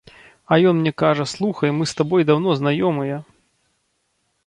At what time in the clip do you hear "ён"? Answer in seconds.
0.69-0.75